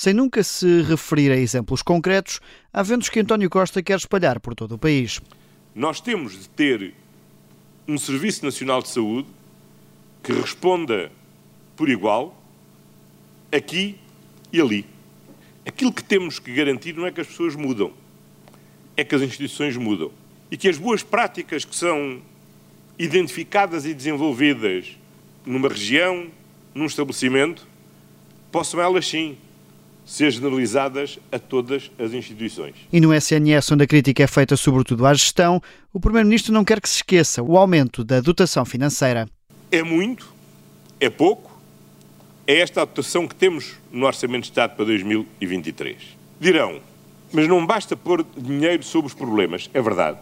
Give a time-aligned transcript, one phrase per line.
[0.00, 2.40] sem nunca se referir a exemplos concretos,
[2.72, 5.20] há ventos que António Costa quer espalhar por todo o país.
[5.74, 6.94] Nós temos de ter
[7.86, 9.28] um Serviço Nacional de Saúde
[10.22, 11.12] que responda
[11.76, 12.34] por igual
[13.52, 13.98] aqui
[14.50, 14.86] e ali.
[15.66, 17.92] Aquilo que temos que garantir não é que as pessoas mudam,
[18.96, 20.10] é que as instituições mudam.
[20.50, 22.22] E que as boas práticas que são
[22.98, 24.96] identificadas e desenvolvidas
[25.44, 26.28] numa região,
[26.74, 27.68] num estabelecimento,
[28.50, 29.36] possam elas sim
[30.04, 32.74] ser generalizadas a todas as instituições.
[32.92, 35.62] E no SNS, onde a crítica é feita sobretudo à gestão,
[35.92, 39.28] o Primeiro-Ministro não quer que se esqueça o aumento da dotação financeira.
[39.70, 40.32] É muito?
[40.98, 41.50] É pouco?
[42.46, 45.96] É esta a dotação que temos no Orçamento de Estado para 2023.
[46.40, 46.80] Dirão,
[47.32, 49.70] mas não basta pôr dinheiro sobre os problemas.
[49.72, 50.18] É verdade.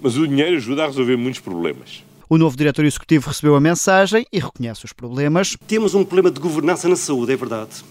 [0.00, 2.04] Mas o dinheiro ajuda a resolver muitos problemas.
[2.28, 5.56] O novo diretor executivo recebeu a mensagem e reconhece os problemas.
[5.66, 7.84] Temos um problema de governança na saúde, é verdade.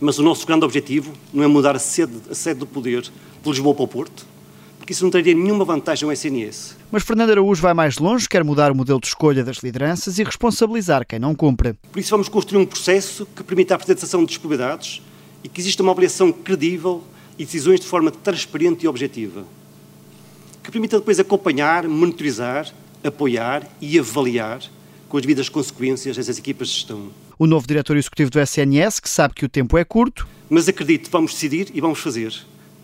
[0.00, 3.10] Mas o nosso grande objetivo não é mudar a sede, a sede do poder de
[3.44, 4.26] Lisboa para o Porto,
[4.78, 6.76] porque isso não traria nenhuma vantagem ao SNS.
[6.90, 10.24] Mas Fernando Araújo vai mais longe, quer mudar o modelo de escolha das lideranças e
[10.24, 11.74] responsabilizar quem não cumpre.
[11.90, 15.02] Por isso vamos construir um processo que permita a apresentação de disponibilidades
[15.42, 17.02] e que exista uma avaliação credível
[17.38, 19.44] e decisões de forma transparente e objetiva.
[20.62, 24.60] Que permita depois acompanhar, monitorizar, apoiar e avaliar
[25.08, 27.10] com as devidas consequências essas equipas de gestão.
[27.38, 30.26] O novo diretor executivo do SNS, que sabe que o tempo é curto.
[30.48, 32.32] Mas acredito, vamos decidir e vamos fazer,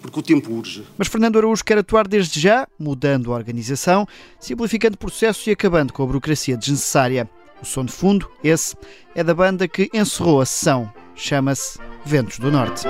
[0.01, 0.85] porque o tempo urge.
[0.99, 4.07] Mas Fernando Araújo quer atuar desde já, mudando a organização,
[4.41, 7.29] simplificando processos e acabando com a burocracia desnecessária.
[7.63, 8.75] O som de fundo, esse,
[9.15, 10.93] é da banda que encerrou a sessão.
[11.15, 12.85] Chama-se Ventos do Norte.